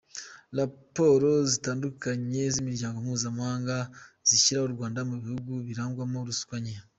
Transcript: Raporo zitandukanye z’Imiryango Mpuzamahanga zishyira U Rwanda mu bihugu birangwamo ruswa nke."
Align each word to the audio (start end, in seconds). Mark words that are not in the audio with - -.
Raporo 0.57 1.29
zitandukanye 1.51 2.41
z’Imiryango 2.53 2.97
Mpuzamahanga 3.05 3.75
zishyira 4.27 4.59
U 4.67 4.73
Rwanda 4.75 4.99
mu 5.09 5.15
bihugu 5.23 5.51
birangwamo 5.67 6.17
ruswa 6.27 6.57
nke." 6.63 6.77